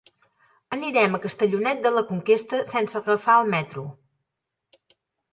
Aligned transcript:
Anirem 0.75 1.17
a 1.17 1.17
Castellonet 1.25 1.83
de 1.83 1.91
la 1.97 2.01
Conquesta 2.07 2.61
sense 2.71 2.97
agafar 3.01 3.35
el 3.43 3.51
metro. 3.57 3.85